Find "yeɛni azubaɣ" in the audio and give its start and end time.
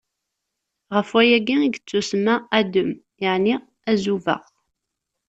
3.21-4.41